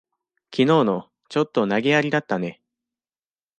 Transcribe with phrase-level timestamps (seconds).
[0.49, 2.59] きのうの、ちょっと投げやりだったね。